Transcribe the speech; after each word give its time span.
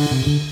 Thank 0.00 0.26
you. 0.28 0.49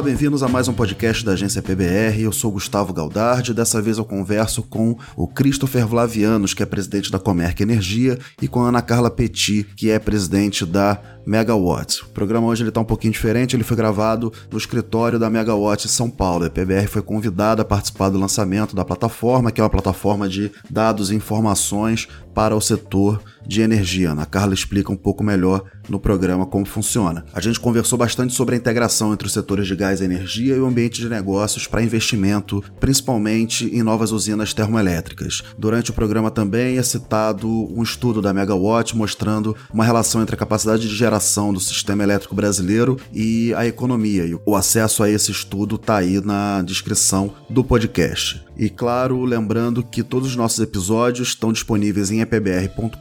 Olá, 0.00 0.06
bem-vindos 0.06 0.42
a 0.42 0.48
mais 0.48 0.66
um 0.66 0.72
podcast 0.72 1.22
da 1.22 1.32
agência 1.32 1.60
PBR. 1.60 2.22
Eu 2.22 2.32
sou 2.32 2.50
Gustavo 2.50 2.90
Galdardi. 2.90 3.52
Dessa 3.52 3.82
vez 3.82 3.98
eu 3.98 4.04
converso 4.06 4.62
com 4.62 4.96
o 5.14 5.28
Christopher 5.28 5.86
Vlavianos, 5.86 6.54
que 6.54 6.62
é 6.62 6.66
presidente 6.66 7.12
da 7.12 7.18
Comerc 7.18 7.62
Energia, 7.62 8.18
e 8.40 8.48
com 8.48 8.62
a 8.62 8.68
Ana 8.70 8.80
Carla 8.80 9.10
Petit, 9.10 9.62
que 9.76 9.90
é 9.90 9.98
presidente 9.98 10.64
da 10.64 10.98
Megawatt. 11.26 12.02
O 12.04 12.08
programa 12.08 12.46
hoje 12.46 12.66
está 12.66 12.80
um 12.80 12.84
pouquinho 12.84 13.12
diferente, 13.12 13.54
ele 13.54 13.62
foi 13.62 13.76
gravado 13.76 14.32
no 14.50 14.56
escritório 14.56 15.18
da 15.18 15.28
Megawatt 15.28 15.86
em 15.86 15.90
São 15.90 16.08
Paulo. 16.08 16.46
A 16.46 16.50
PBR 16.50 16.86
foi 16.86 17.02
convidada 17.02 17.60
a 17.60 17.64
participar 17.64 18.08
do 18.08 18.18
lançamento 18.18 18.74
da 18.74 18.86
plataforma, 18.86 19.52
que 19.52 19.60
é 19.60 19.64
uma 19.64 19.68
plataforma 19.68 20.26
de 20.26 20.50
dados 20.70 21.10
e 21.10 21.14
informações 21.14 22.08
para 22.34 22.56
o 22.56 22.60
setor 22.60 23.22
de 23.46 23.60
energia. 23.60 24.10
Ana 24.10 24.26
Carla 24.26 24.54
explica 24.54 24.92
um 24.92 24.96
pouco 24.96 25.22
melhor 25.22 25.64
no 25.88 25.98
programa 25.98 26.46
como 26.46 26.64
funciona. 26.64 27.24
A 27.32 27.40
gente 27.40 27.60
conversou 27.60 27.98
bastante 27.98 28.32
sobre 28.32 28.54
a 28.54 28.58
integração 28.58 29.12
entre 29.12 29.26
os 29.26 29.32
setores 29.32 29.66
de 29.66 29.74
gás 29.74 30.00
e 30.00 30.04
energia 30.04 30.54
e 30.54 30.60
o 30.60 30.66
ambiente 30.66 31.00
de 31.00 31.08
negócios 31.08 31.66
para 31.66 31.82
investimento, 31.82 32.62
principalmente 32.78 33.66
em 33.66 33.82
novas 33.82 34.12
usinas 34.12 34.54
termoelétricas. 34.54 35.42
Durante 35.58 35.90
o 35.90 35.94
programa 35.94 36.30
também 36.30 36.78
é 36.78 36.82
citado 36.82 37.48
um 37.48 37.82
estudo 37.82 38.22
da 38.22 38.32
Megawatt 38.32 38.96
mostrando 38.96 39.56
uma 39.72 39.84
relação 39.84 40.22
entre 40.22 40.34
a 40.34 40.38
capacidade 40.38 40.88
de 40.88 40.94
geração 40.94 41.52
do 41.52 41.60
sistema 41.60 42.02
elétrico 42.02 42.34
brasileiro 42.34 42.96
e 43.12 43.52
a 43.54 43.66
economia. 43.66 44.24
E 44.24 44.38
o 44.44 44.54
acesso 44.54 45.02
a 45.02 45.10
esse 45.10 45.30
estudo 45.30 45.76
está 45.76 45.96
aí 45.96 46.20
na 46.20 46.62
descrição 46.62 47.32
do 47.48 47.64
podcast. 47.64 48.44
E 48.60 48.68
claro, 48.68 49.24
lembrando 49.24 49.82
que 49.82 50.02
todos 50.02 50.28
os 50.28 50.36
nossos 50.36 50.58
episódios 50.58 51.28
estão 51.28 51.50
disponíveis 51.50 52.10
em 52.10 52.20
epbr.com.br 52.20 52.98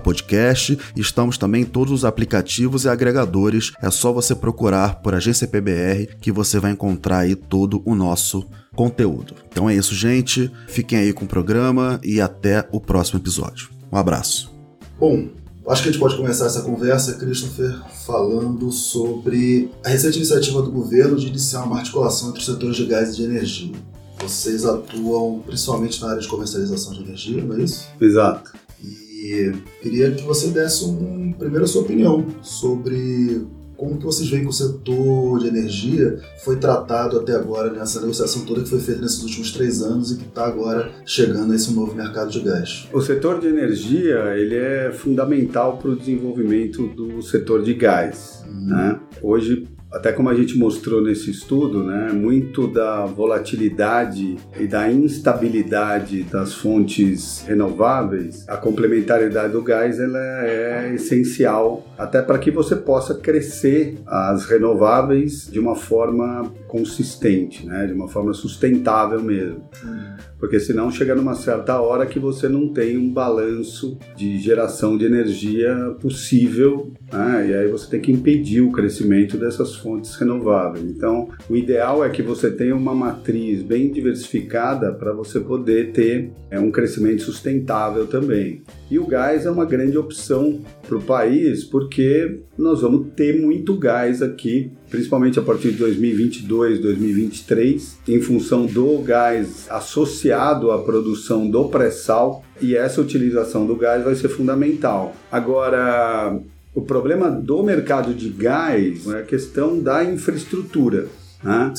podcast. 0.00 0.78
Estamos 0.94 1.36
também 1.36 1.62
em 1.62 1.64
todos 1.64 1.92
os 1.92 2.04
aplicativos 2.04 2.84
e 2.84 2.88
agregadores. 2.88 3.72
É 3.82 3.90
só 3.90 4.12
você 4.12 4.36
procurar 4.36 5.02
por 5.02 5.12
Agência 5.12 5.48
PBR 5.48 6.06
que 6.20 6.30
você 6.30 6.60
vai 6.60 6.70
encontrar 6.70 7.18
aí 7.18 7.34
todo 7.34 7.82
o 7.84 7.96
nosso 7.96 8.46
conteúdo. 8.76 9.34
Então 9.50 9.68
é 9.68 9.74
isso, 9.74 9.92
gente. 9.92 10.48
Fiquem 10.68 11.00
aí 11.00 11.12
com 11.12 11.24
o 11.24 11.28
programa 11.28 11.98
e 12.04 12.20
até 12.20 12.64
o 12.70 12.80
próximo 12.80 13.18
episódio. 13.18 13.70
Um 13.90 13.96
abraço. 13.96 14.52
Bom, 15.00 15.30
acho 15.66 15.82
que 15.82 15.88
a 15.88 15.92
gente 15.92 16.00
pode 16.00 16.16
começar 16.16 16.46
essa 16.46 16.62
conversa, 16.62 17.14
Christopher, 17.14 17.76
falando 18.06 18.70
sobre 18.70 19.68
a 19.84 19.88
recente 19.88 20.18
iniciativa 20.18 20.62
do 20.62 20.70
governo 20.70 21.16
de 21.16 21.26
iniciar 21.26 21.64
uma 21.64 21.78
articulação 21.78 22.28
entre 22.28 22.38
os 22.38 22.46
setores 22.46 22.76
de 22.76 22.86
gás 22.86 23.14
e 23.14 23.16
de 23.16 23.24
energia. 23.24 23.97
Vocês 24.20 24.64
atuam 24.64 25.40
principalmente 25.46 26.00
na 26.00 26.10
área 26.10 26.20
de 26.20 26.28
comercialização 26.28 26.92
de 26.92 27.02
energia, 27.02 27.44
não 27.44 27.56
é 27.56 27.62
isso? 27.62 27.88
Exato. 28.00 28.52
E 28.82 29.52
queria 29.82 30.12
que 30.12 30.22
você 30.22 30.48
desse 30.48 30.84
um, 30.84 31.32
primeiro 31.32 31.64
a 31.64 31.68
sua 31.68 31.82
opinião 31.82 32.24
sobre 32.42 33.46
como 33.78 33.96
que 33.96 34.04
vocês 34.04 34.28
veem 34.28 34.42
que 34.42 34.48
o 34.48 34.52
setor 34.52 35.38
de 35.38 35.46
energia 35.46 36.18
foi 36.44 36.56
tratado 36.56 37.18
até 37.18 37.32
agora 37.32 37.72
nessa 37.72 38.00
negociação 38.00 38.44
toda 38.44 38.62
que 38.62 38.68
foi 38.68 38.80
feita 38.80 39.00
nesses 39.00 39.22
últimos 39.22 39.52
três 39.52 39.80
anos 39.80 40.10
e 40.10 40.16
que 40.16 40.24
está 40.24 40.46
agora 40.46 40.90
chegando 41.06 41.52
a 41.52 41.56
esse 41.56 41.72
novo 41.72 41.94
mercado 41.94 42.30
de 42.30 42.40
gás? 42.40 42.88
O 42.92 43.00
setor 43.00 43.40
de 43.40 43.46
energia 43.46 44.36
ele 44.36 44.56
é 44.56 44.90
fundamental 44.90 45.78
para 45.78 45.90
o 45.90 45.96
desenvolvimento 45.96 46.88
do 46.88 47.22
setor 47.22 47.62
de 47.62 47.74
gás. 47.74 48.44
Hum. 48.48 48.66
Né? 48.66 49.00
Hoje 49.22 49.68
até 49.92 50.12
como 50.12 50.28
a 50.28 50.34
gente 50.34 50.56
mostrou 50.58 51.00
nesse 51.00 51.30
estudo, 51.30 51.82
né, 51.82 52.12
muito 52.12 52.66
da 52.66 53.06
volatilidade 53.06 54.36
e 54.58 54.66
da 54.66 54.90
instabilidade 54.90 56.22
das 56.24 56.54
fontes 56.54 57.44
renováveis, 57.46 58.44
a 58.48 58.56
complementariedade 58.56 59.52
do 59.52 59.62
gás 59.62 59.98
ela 59.98 60.18
é 60.44 60.92
essencial 60.94 61.86
até 61.96 62.22
para 62.22 62.38
que 62.38 62.50
você 62.50 62.76
possa 62.76 63.14
crescer 63.14 63.98
as 64.06 64.44
renováveis 64.44 65.48
de 65.50 65.58
uma 65.58 65.74
forma 65.74 66.52
consistente, 66.68 67.66
né, 67.66 67.86
de 67.86 67.92
uma 67.92 68.06
forma 68.06 68.32
sustentável 68.32 69.20
mesmo. 69.20 69.68
Hum 69.84 70.18
porque 70.38 70.60
senão 70.60 70.90
chega 70.90 71.14
numa 71.14 71.34
certa 71.34 71.80
hora 71.80 72.06
que 72.06 72.18
você 72.18 72.48
não 72.48 72.68
tem 72.68 72.96
um 72.96 73.12
balanço 73.12 73.98
de 74.16 74.38
geração 74.38 74.96
de 74.96 75.04
energia 75.04 75.96
possível, 76.00 76.92
né? 77.12 77.48
e 77.50 77.54
aí 77.54 77.68
você 77.68 77.90
tem 77.90 78.00
que 78.00 78.12
impedir 78.12 78.60
o 78.60 78.70
crescimento 78.70 79.36
dessas 79.36 79.74
fontes 79.74 80.14
renováveis. 80.14 80.84
Então, 80.84 81.28
o 81.50 81.56
ideal 81.56 82.04
é 82.04 82.08
que 82.08 82.22
você 82.22 82.50
tenha 82.50 82.76
uma 82.76 82.94
matriz 82.94 83.62
bem 83.62 83.90
diversificada 83.90 84.92
para 84.92 85.12
você 85.12 85.40
poder 85.40 85.92
ter 85.92 86.30
é, 86.50 86.58
um 86.58 86.70
crescimento 86.70 87.22
sustentável 87.22 88.06
também. 88.06 88.62
E 88.90 88.98
o 88.98 89.06
gás 89.06 89.44
é 89.44 89.50
uma 89.50 89.66
grande 89.66 89.98
opção 89.98 90.60
para 90.86 90.96
o 90.96 91.02
país, 91.02 91.62
porque 91.62 92.40
nós 92.56 92.80
vamos 92.80 93.08
ter 93.14 93.38
muito 93.38 93.76
gás 93.76 94.22
aqui, 94.22 94.70
principalmente 94.88 95.38
a 95.38 95.42
partir 95.42 95.72
de 95.72 95.78
2022, 95.78 96.80
2023, 96.80 97.98
em 98.08 98.20
função 98.20 98.64
do 98.64 98.98
gás 99.02 99.66
associado 99.68 100.70
à 100.70 100.82
produção 100.82 101.50
do 101.50 101.68
pré-sal, 101.68 102.42
e 102.62 102.74
essa 102.74 103.00
utilização 103.00 103.66
do 103.66 103.76
gás 103.76 104.02
vai 104.02 104.14
ser 104.14 104.28
fundamental. 104.28 105.14
Agora, 105.30 106.40
o 106.74 106.80
problema 106.80 107.30
do 107.30 107.62
mercado 107.62 108.14
de 108.14 108.30
gás 108.30 109.06
é 109.06 109.20
a 109.20 109.22
questão 109.22 109.78
da 109.78 110.02
infraestrutura. 110.02 111.08
Né? 111.42 111.72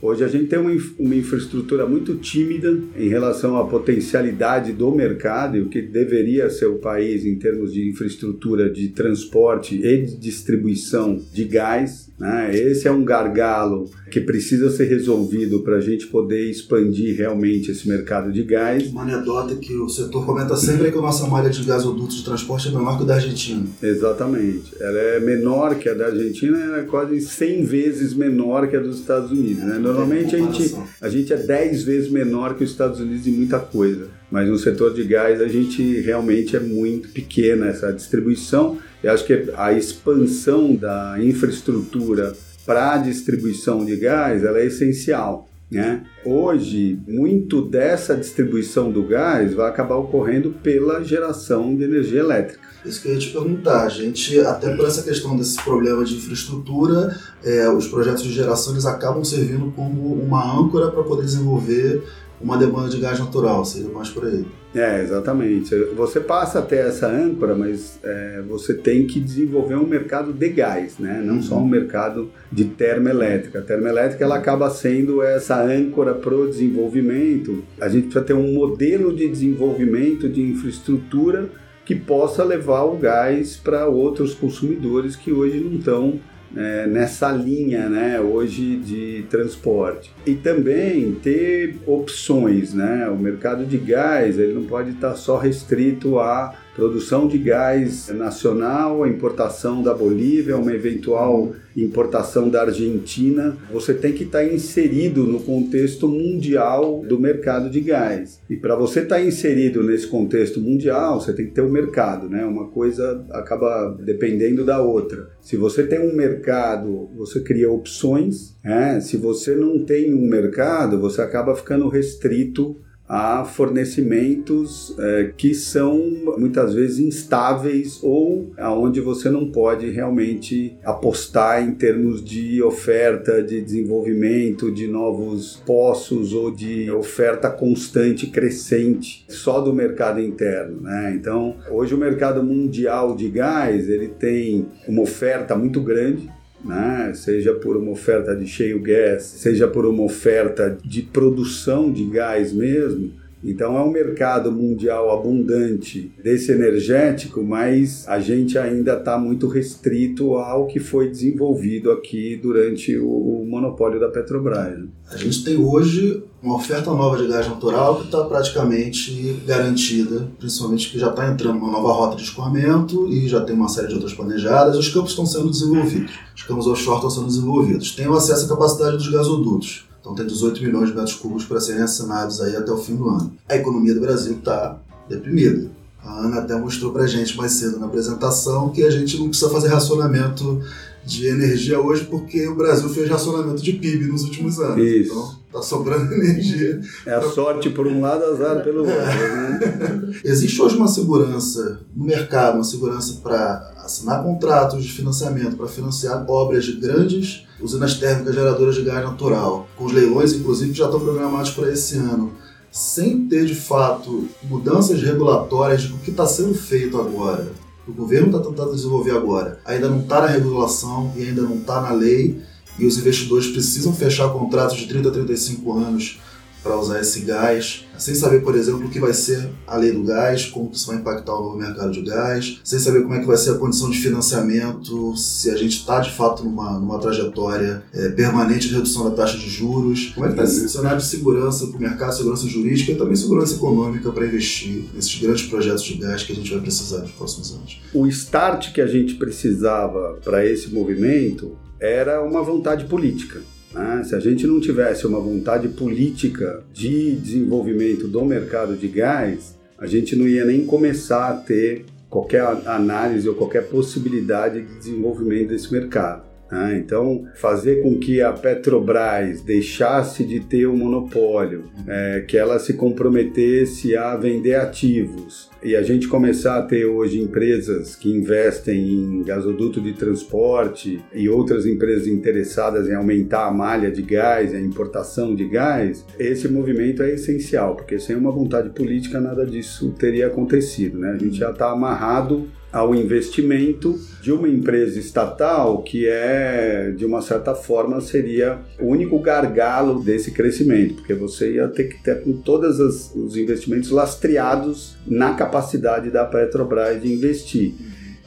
Hoje 0.00 0.24
a 0.24 0.28
gente 0.28 0.46
tem 0.46 0.58
uma, 0.58 0.70
uma 0.98 1.14
infraestrutura 1.14 1.86
muito 1.86 2.16
tímida 2.16 2.78
em 2.96 3.08
relação 3.08 3.56
à 3.56 3.66
potencialidade 3.66 4.72
do 4.72 4.90
mercado 4.92 5.56
e 5.56 5.60
o 5.60 5.68
que 5.68 5.80
deveria 5.80 6.50
ser 6.50 6.66
o 6.66 6.78
país 6.78 7.24
em 7.24 7.36
termos 7.36 7.72
de 7.72 7.88
infraestrutura 7.88 8.68
de 8.70 8.88
transporte 8.88 9.76
e 9.76 10.02
de 10.02 10.16
distribuição 10.16 11.20
de 11.32 11.44
gás. 11.44 12.12
Né? 12.18 12.56
Esse 12.56 12.88
é 12.88 12.90
um 12.90 13.04
gargalo 13.04 13.90
que 14.10 14.20
precisa 14.20 14.70
ser 14.70 14.86
resolvido 14.86 15.60
para 15.60 15.76
a 15.76 15.80
gente 15.80 16.06
poder 16.06 16.48
expandir 16.48 17.16
realmente 17.16 17.70
esse 17.70 17.86
mercado 17.88 18.32
de 18.32 18.42
gás. 18.42 18.86
Uma 18.88 19.02
anedota 19.02 19.54
que 19.56 19.74
o 19.74 19.88
setor 19.88 20.24
comenta 20.24 20.56
sempre 20.56 20.88
é 20.88 20.90
que 20.90 20.98
a 20.98 21.02
nossa 21.02 21.26
malha 21.26 21.50
de 21.50 21.62
gasodutos 21.62 22.16
de 22.16 22.24
transporte 22.24 22.68
é 22.68 22.70
menor 22.70 22.96
que 22.96 23.02
a 23.02 23.06
da 23.06 23.14
Argentina. 23.16 23.64
Exatamente. 23.82 24.74
Ela 24.80 24.98
é 24.98 25.20
menor 25.20 25.74
que 25.74 25.88
a 25.88 25.94
da 25.94 26.06
Argentina, 26.06 26.58
ela 26.58 26.78
é 26.78 26.82
quase 26.84 27.20
100 27.20 27.64
vezes 27.64 28.14
menor 28.14 28.68
que 28.68 28.76
a 28.76 28.80
dos 28.80 29.00
Estados 29.00 29.30
Unidos. 29.30 29.62
Né? 29.62 29.78
Normalmente 29.78 30.34
a 30.34 30.38
gente, 30.38 30.74
a 31.00 31.08
gente 31.08 31.32
é 31.32 31.36
10 31.36 31.82
vezes 31.82 32.10
menor 32.10 32.54
que 32.54 32.64
os 32.64 32.70
Estados 32.70 33.00
Unidos 33.00 33.26
em 33.26 33.32
muita 33.32 33.58
coisa. 33.58 34.08
Mas 34.30 34.48
no 34.48 34.58
setor 34.58 34.94
de 34.94 35.04
gás 35.04 35.40
a 35.40 35.48
gente 35.48 36.00
realmente 36.00 36.56
é 36.56 36.60
muito 36.60 37.08
pequena 37.10 37.66
essa 37.66 37.92
distribuição 37.92 38.78
eu 39.06 39.12
acho 39.12 39.24
que 39.24 39.52
a 39.56 39.72
expansão 39.72 40.74
da 40.74 41.16
infraestrutura 41.20 42.34
para 42.64 42.94
a 42.94 42.98
distribuição 42.98 43.84
de 43.84 43.94
gás 43.96 44.42
ela 44.42 44.58
é 44.58 44.66
essencial. 44.66 45.48
Né? 45.70 46.04
Hoje, 46.26 46.98
muito 47.06 47.62
dessa 47.62 48.16
distribuição 48.16 48.90
do 48.90 49.04
gás 49.04 49.54
vai 49.54 49.68
acabar 49.68 49.94
ocorrendo 49.94 50.50
pela 50.60 51.00
geração 51.04 51.76
de 51.76 51.84
energia 51.84 52.18
elétrica. 52.18 52.66
Isso 52.84 53.00
que 53.00 53.06
eu 53.06 53.14
ia 53.14 53.18
te 53.20 53.30
perguntar. 53.30 53.84
A 53.84 53.88
gente, 53.88 54.40
até 54.40 54.74
por 54.74 54.86
essa 54.86 55.04
questão 55.04 55.36
desse 55.36 55.62
problema 55.62 56.04
de 56.04 56.16
infraestrutura, 56.16 57.16
é, 57.44 57.68
os 57.68 57.86
projetos 57.86 58.24
de 58.24 58.32
geração 58.32 58.72
eles 58.72 58.86
acabam 58.86 59.22
servindo 59.22 59.72
como 59.76 60.14
uma 60.14 60.60
âncora 60.60 60.90
para 60.90 61.04
poder 61.04 61.22
desenvolver 61.22 62.02
uma 62.40 62.58
demanda 62.58 62.88
de 62.88 62.98
gás 62.98 63.18
natural, 63.18 63.64
seria 63.64 63.88
mais 63.88 64.08
por 64.08 64.26
aí. 64.26 64.44
É, 64.74 65.02
exatamente. 65.02 65.74
Você 65.96 66.20
passa 66.20 66.58
até 66.58 66.86
essa 66.86 67.08
âncora, 67.08 67.54
mas 67.54 67.98
é, 68.02 68.42
você 68.46 68.74
tem 68.74 69.06
que 69.06 69.18
desenvolver 69.18 69.76
um 69.76 69.86
mercado 69.86 70.34
de 70.34 70.48
gás, 70.50 70.98
né? 70.98 71.22
não 71.24 71.40
só 71.40 71.56
um 71.56 71.66
mercado 71.66 72.30
de 72.52 72.66
termoelétrica. 72.66 73.60
A 73.60 73.62
termoelétrica 73.62 74.22
ela 74.22 74.36
acaba 74.36 74.68
sendo 74.68 75.22
essa 75.22 75.62
âncora 75.62 76.14
para 76.16 76.34
o 76.34 76.48
desenvolvimento. 76.48 77.64
A 77.80 77.88
gente 77.88 78.04
precisa 78.04 78.24
ter 78.24 78.34
um 78.34 78.52
modelo 78.52 79.14
de 79.14 79.28
desenvolvimento 79.28 80.28
de 80.28 80.42
infraestrutura 80.42 81.48
que 81.84 81.94
possa 81.94 82.42
levar 82.42 82.82
o 82.84 82.96
gás 82.96 83.56
para 83.56 83.86
outros 83.86 84.34
consumidores 84.34 85.14
que 85.14 85.32
hoje 85.32 85.60
não 85.60 85.78
estão 85.78 86.18
é, 86.56 86.86
nessa 86.86 87.30
linha 87.30 87.88
né, 87.88 88.20
hoje 88.20 88.76
de 88.76 89.24
transporte. 89.30 90.12
E 90.26 90.34
também 90.34 91.12
ter 91.22 91.76
opções, 91.86 92.74
né? 92.74 93.08
O 93.08 93.16
mercado 93.16 93.64
de 93.64 93.78
gás 93.78 94.38
ele 94.38 94.54
não 94.54 94.64
pode 94.64 94.90
estar 94.90 95.14
só 95.14 95.38
restrito 95.38 96.18
à 96.18 96.54
produção 96.76 97.26
de 97.26 97.38
gás 97.38 98.10
nacional, 98.10 99.02
a 99.02 99.08
importação 99.08 99.82
da 99.82 99.94
Bolívia, 99.94 100.58
uma 100.58 100.74
eventual 100.74 101.54
importação 101.74 102.50
da 102.50 102.62
Argentina, 102.62 103.56
você 103.72 103.94
tem 103.94 104.12
que 104.12 104.24
estar 104.24 104.40
tá 104.40 104.44
inserido 104.44 105.24
no 105.24 105.40
contexto 105.40 106.06
mundial 106.06 107.02
do 107.06 107.18
mercado 107.18 107.70
de 107.70 107.80
gás. 107.80 108.40
E 108.48 108.56
para 108.56 108.76
você 108.76 109.00
estar 109.00 109.16
tá 109.16 109.22
inserido 109.22 109.82
nesse 109.82 110.06
contexto 110.06 110.60
mundial, 110.60 111.20
você 111.20 111.32
tem 111.32 111.46
que 111.46 111.52
ter 111.52 111.62
o 111.62 111.66
um 111.66 111.72
mercado, 111.72 112.28
né? 112.28 112.44
Uma 112.44 112.68
coisa 112.68 113.24
acaba 113.30 113.96
dependendo 114.02 114.64
da 114.64 114.80
outra. 114.80 115.28
Se 115.40 115.56
você 115.56 115.82
tem 115.82 115.98
um 115.98 116.14
mercado, 116.14 117.08
você 117.16 117.40
cria 117.40 117.70
opções. 117.70 118.54
Né? 118.62 119.00
Se 119.00 119.16
você 119.16 119.54
não 119.54 119.84
tem 119.84 120.12
um 120.12 120.28
mercado, 120.28 120.98
você 120.98 121.22
acaba 121.22 121.56
ficando 121.56 121.88
restrito 121.88 122.76
a 123.08 123.44
fornecimentos 123.44 124.94
é, 124.98 125.32
que 125.36 125.54
são 125.54 125.98
muitas 126.38 126.74
vezes 126.74 126.98
instáveis 126.98 128.00
ou 128.02 128.50
aonde 128.58 129.00
você 129.00 129.30
não 129.30 129.50
pode 129.50 129.90
realmente 129.90 130.76
apostar 130.84 131.62
em 131.62 131.72
termos 131.72 132.24
de 132.24 132.62
oferta, 132.62 133.42
de 133.42 133.60
desenvolvimento 133.60 134.72
de 134.72 134.88
novos 134.88 135.62
poços 135.64 136.32
ou 136.32 136.50
de 136.50 136.90
oferta 136.90 137.48
constante 137.50 138.26
crescente 138.26 139.24
só 139.28 139.60
do 139.60 139.72
mercado 139.72 140.20
interno, 140.20 140.80
né? 140.80 141.14
Então, 141.14 141.56
hoje 141.70 141.94
o 141.94 141.98
mercado 141.98 142.42
mundial 142.42 143.14
de 143.14 143.28
gás, 143.28 143.88
ele 143.88 144.08
tem 144.08 144.66
uma 144.88 145.02
oferta 145.02 145.54
muito 145.54 145.80
grande 145.80 146.28
né? 146.64 147.12
seja 147.14 147.54
por 147.54 147.76
uma 147.76 147.90
oferta 147.90 148.34
de 148.34 148.46
cheio 148.46 148.80
gas, 148.80 149.22
seja 149.22 149.68
por 149.68 149.86
uma 149.86 150.02
oferta 150.02 150.76
de 150.84 151.02
produção 151.02 151.92
de 151.92 152.04
gás 152.06 152.52
mesmo. 152.52 153.12
Então 153.46 153.78
é 153.78 153.80
um 153.80 153.90
mercado 153.90 154.50
mundial 154.50 155.10
abundante 155.16 156.12
desse 156.22 156.50
energético, 156.50 157.42
mas 157.44 158.06
a 158.08 158.18
gente 158.18 158.58
ainda 158.58 158.94
está 158.94 159.16
muito 159.16 159.46
restrito 159.46 160.34
ao 160.34 160.66
que 160.66 160.80
foi 160.80 161.08
desenvolvido 161.08 161.92
aqui 161.92 162.36
durante 162.36 162.98
o, 162.98 163.08
o 163.08 163.46
monopólio 163.48 164.00
da 164.00 164.08
Petrobras. 164.08 164.78
Né? 164.78 164.88
A 165.10 165.16
gente 165.16 165.44
tem 165.44 165.56
hoje 165.56 166.24
uma 166.42 166.56
oferta 166.56 166.90
nova 166.90 167.16
de 167.16 167.28
gás 167.28 167.48
natural 167.48 167.96
que 167.96 168.06
está 168.06 168.24
praticamente 168.24 169.40
garantida, 169.46 170.28
principalmente 170.38 170.90
que 170.90 170.98
já 170.98 171.10
está 171.10 171.30
entrando 171.30 171.58
uma 171.58 171.70
nova 171.70 171.92
rota 171.92 172.16
de 172.16 172.22
escoamento 172.22 173.08
e 173.08 173.28
já 173.28 173.40
tem 173.40 173.54
uma 173.54 173.68
série 173.68 173.88
de 173.88 173.94
outras 173.94 174.12
planejadas. 174.12 174.76
Os 174.76 174.88
campos 174.88 175.10
estão 175.10 175.26
sendo 175.26 175.50
desenvolvidos, 175.50 176.12
os 176.34 176.42
campos 176.42 176.66
offshore 176.66 176.96
estão 176.96 177.10
sendo 177.10 177.26
desenvolvidos. 177.26 177.94
Tem 177.94 178.08
o 178.08 178.14
acesso 178.14 178.46
à 178.46 178.48
capacidade 178.48 178.96
dos 178.96 179.08
gasodutos. 179.08 179.86
Então 180.06 180.14
tem 180.14 180.24
18 180.24 180.62
milhões 180.62 180.90
de 180.90 180.94
metros 180.94 181.16
cúbicos 181.16 181.44
para 181.46 181.60
serem 181.60 181.82
assinados 181.82 182.40
aí 182.40 182.54
até 182.54 182.70
o 182.70 182.78
fim 182.78 182.94
do 182.94 183.08
ano. 183.08 183.32
A 183.48 183.56
economia 183.56 183.92
do 183.92 184.00
Brasil 184.00 184.34
está 184.34 184.78
deprimida. 185.08 185.68
A 186.00 186.20
Ana 186.20 186.38
até 186.38 186.54
mostrou 186.54 186.92
para 186.92 187.02
a 187.02 187.06
gente 187.08 187.36
mais 187.36 187.50
cedo 187.54 187.76
na 187.80 187.86
apresentação 187.86 188.68
que 188.68 188.84
a 188.84 188.90
gente 188.90 189.18
não 189.18 189.28
precisa 189.28 189.50
fazer 189.50 189.66
racionamento 189.66 190.62
de 191.06 191.28
energia 191.28 191.80
hoje 191.80 192.04
porque 192.04 192.48
o 192.48 192.56
Brasil 192.56 192.88
fez 192.88 193.08
racionamento 193.08 193.62
de 193.62 193.72
PIB 193.74 194.06
nos 194.06 194.24
últimos 194.24 194.58
anos. 194.58 194.84
Isso. 194.84 195.12
Então 195.12 195.36
tá 195.52 195.62
sobrando 195.62 196.12
energia. 196.12 196.80
É 197.06 197.14
a 197.14 197.22
sorte 197.22 197.70
por 197.70 197.86
um 197.86 198.00
lado, 198.00 198.24
azar 198.24 198.62
pelo 198.64 198.80
outro. 198.80 198.94
Né? 198.94 200.20
Existe 200.24 200.60
hoje 200.60 200.76
uma 200.76 200.88
segurança 200.88 201.80
no 201.94 202.04
mercado, 202.04 202.56
uma 202.56 202.64
segurança 202.64 203.20
para 203.22 203.72
assinar 203.84 204.24
contratos 204.24 204.82
de 204.82 204.92
financiamento, 204.92 205.56
para 205.56 205.68
financiar 205.68 206.28
obras 206.28 206.64
de 206.64 206.72
grandes 206.72 207.46
usinas 207.60 207.94
térmicas 207.94 208.34
geradoras 208.34 208.74
de 208.74 208.82
gás 208.82 209.02
natural, 209.02 209.68
com 209.76 209.84
os 209.84 209.92
leilões, 209.92 210.32
inclusive, 210.32 210.72
que 210.72 210.78
já 210.78 210.86
estão 210.86 211.00
programados 211.00 211.52
para 211.52 211.72
esse 211.72 211.96
ano 211.96 212.32
sem 212.70 213.26
ter 213.26 213.46
de 213.46 213.54
fato 213.54 214.28
mudanças 214.42 215.00
regulatórias 215.00 215.84
do 215.84 215.96
que 215.98 216.10
está 216.10 216.26
sendo 216.26 216.54
feito 216.54 217.00
agora 217.00 217.46
o 217.86 217.92
governo 217.92 218.28
está 218.28 218.40
tentando 218.40 218.74
desenvolver 218.74 219.12
agora. 219.12 219.60
Ainda 219.64 219.88
não 219.88 220.00
está 220.00 220.20
na 220.20 220.26
regulação 220.26 221.12
e 221.16 221.22
ainda 221.22 221.42
não 221.42 221.56
está 221.56 221.80
na 221.80 221.92
lei, 221.92 222.40
e 222.78 222.84
os 222.84 222.98
investidores 222.98 223.48
precisam 223.48 223.94
fechar 223.94 224.28
contratos 224.30 224.76
de 224.76 224.86
30 224.86 225.08
a 225.08 225.12
35 225.12 225.72
anos 225.72 226.20
para 226.66 226.76
usar 226.76 227.00
esse 227.00 227.20
gás, 227.20 227.86
sem 227.96 228.14
saber, 228.14 228.42
por 228.42 228.56
exemplo, 228.56 228.86
o 228.86 228.90
que 228.90 228.98
vai 228.98 229.14
ser 229.14 229.48
a 229.66 229.76
lei 229.76 229.92
do 229.92 230.02
gás, 230.02 230.46
como 230.46 230.70
isso 230.72 230.88
vai 230.88 230.96
impactar 230.96 231.34
o 231.34 231.42
novo 231.42 231.56
mercado 231.56 231.92
de 231.92 232.02
gás, 232.02 232.60
sem 232.64 232.78
saber 232.78 233.02
como 233.02 233.14
é 233.14 233.20
que 233.20 233.26
vai 233.26 233.36
ser 233.36 233.52
a 233.52 233.54
condição 233.54 233.88
de 233.88 233.98
financiamento, 233.98 235.16
se 235.16 235.50
a 235.50 235.56
gente 235.56 235.78
está 235.78 236.00
de 236.00 236.12
fato 236.12 236.42
numa, 236.42 236.78
numa 236.78 236.98
trajetória 236.98 237.84
é, 237.94 238.08
permanente 238.10 238.68
de 238.68 238.74
redução 238.74 239.08
da 239.08 239.12
taxa 239.12 239.38
de 239.38 239.48
juros, 239.48 240.12
como 240.14 240.26
é 240.26 240.28
que 240.28 240.34
está 240.34 240.44
esse 240.44 240.68
cenário 240.68 240.98
de 240.98 241.06
segurança 241.06 241.66
para 241.68 241.76
o 241.76 241.80
mercado, 241.80 242.16
segurança 242.16 242.48
jurídica 242.48 242.92
e 242.92 242.96
também 242.96 243.14
segurança 243.14 243.54
econômica 243.54 244.10
para 244.10 244.26
investir 244.26 244.84
nesses 244.92 245.14
grandes 245.20 245.46
projetos 245.46 245.84
de 245.84 245.94
gás 245.94 246.24
que 246.24 246.32
a 246.32 246.34
gente 246.34 246.50
vai 246.50 246.60
precisar 246.60 246.98
nos 246.98 247.12
próximos 247.12 247.52
anos. 247.52 247.80
O 247.94 248.06
start 248.08 248.72
que 248.72 248.80
a 248.80 248.86
gente 248.86 249.14
precisava 249.14 250.18
para 250.24 250.44
esse 250.44 250.68
movimento 250.68 251.56
era 251.78 252.22
uma 252.22 252.42
vontade 252.42 252.86
política. 252.86 253.40
Né? 253.76 254.02
Se 254.04 254.14
a 254.14 254.20
gente 254.20 254.46
não 254.46 254.58
tivesse 254.58 255.06
uma 255.06 255.20
vontade 255.20 255.68
política 255.68 256.62
de 256.72 257.14
desenvolvimento 257.16 258.08
do 258.08 258.24
mercado 258.24 258.74
de 258.74 258.88
gás, 258.88 259.54
a 259.78 259.86
gente 259.86 260.16
não 260.16 260.26
ia 260.26 260.46
nem 260.46 260.64
começar 260.64 261.28
a 261.28 261.34
ter 261.34 261.84
qualquer 262.08 262.42
análise 262.66 263.28
ou 263.28 263.34
qualquer 263.34 263.68
possibilidade 263.68 264.62
de 264.62 264.78
desenvolvimento 264.78 265.48
desse 265.48 265.70
mercado. 265.70 266.22
Né? 266.50 266.78
Então, 266.78 267.26
fazer 267.34 267.82
com 267.82 267.98
que 267.98 268.22
a 268.22 268.32
Petrobras 268.32 269.42
deixasse 269.42 270.24
de 270.24 270.40
ter 270.40 270.66
o 270.66 270.72
um 270.72 270.76
monopólio, 270.76 271.64
é, 271.86 272.24
que 272.26 272.36
ela 272.36 272.58
se 272.58 272.74
comprometesse 272.74 273.96
a 273.96 274.16
vender 274.16 274.54
ativos 274.54 275.50
e 275.62 275.74
a 275.74 275.82
gente 275.82 276.06
começar 276.06 276.58
a 276.58 276.62
ter 276.62 276.84
hoje 276.84 277.20
empresas 277.20 277.96
que 277.96 278.08
investem 278.08 278.78
em 278.78 279.22
gasoduto 279.24 279.80
de 279.80 279.92
transporte 279.94 281.02
e 281.12 281.28
outras 281.28 281.66
empresas 281.66 282.06
interessadas 282.06 282.88
em 282.88 282.94
aumentar 282.94 283.46
a 283.46 283.50
malha 283.50 283.90
de 283.90 284.02
gás, 284.02 284.54
a 284.54 284.60
importação 284.60 285.34
de 285.34 285.48
gás, 285.48 286.04
esse 286.18 286.48
movimento 286.48 287.02
é 287.02 287.14
essencial, 287.14 287.74
porque 287.74 287.98
sem 287.98 288.14
uma 288.14 288.30
vontade 288.30 288.70
política 288.70 289.20
nada 289.20 289.44
disso 289.44 289.92
teria 289.98 290.28
acontecido. 290.28 290.98
Né? 290.98 291.10
A 291.10 291.18
gente 291.18 291.36
já 291.36 291.50
está 291.50 291.70
amarrado 291.70 292.46
ao 292.76 292.94
investimento 292.94 293.98
de 294.20 294.30
uma 294.30 294.46
empresa 294.46 294.98
estatal 294.98 295.82
que 295.82 296.06
é, 296.06 296.92
de 296.94 297.06
uma 297.06 297.22
certa 297.22 297.54
forma, 297.54 298.02
seria 298.02 298.58
o 298.78 298.88
único 298.88 299.18
gargalo 299.18 300.04
desse 300.04 300.30
crescimento, 300.30 300.96
porque 300.96 301.14
você 301.14 301.54
ia 301.54 301.68
ter 301.68 301.84
que 301.84 302.02
ter 302.02 302.20
com 302.20 302.34
todos 302.34 302.78
os 303.14 303.34
investimentos 303.34 303.88
lastreados 303.90 304.94
na 305.06 305.32
capacidade 305.32 306.10
da 306.10 306.26
Petrobras 306.26 307.00
de 307.00 307.10
investir. 307.10 307.74